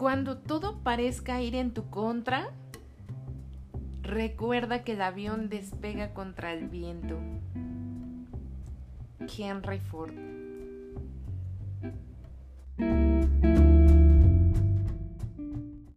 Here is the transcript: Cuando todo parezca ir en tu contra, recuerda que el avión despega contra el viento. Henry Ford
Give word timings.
Cuando 0.00 0.38
todo 0.38 0.78
parezca 0.82 1.42
ir 1.42 1.54
en 1.54 1.74
tu 1.74 1.90
contra, 1.90 2.54
recuerda 4.00 4.82
que 4.82 4.92
el 4.92 5.02
avión 5.02 5.50
despega 5.50 6.14
contra 6.14 6.54
el 6.54 6.68
viento. 6.68 7.18
Henry 9.36 9.78
Ford 9.78 10.14